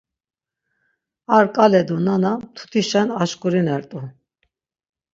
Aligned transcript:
Ar 1.35 1.45
ǩale 1.55 1.81
do 1.87 1.97
nana 2.05 2.31
mtutişen 2.39 3.07
aşǩurinert̆u. 3.21 3.99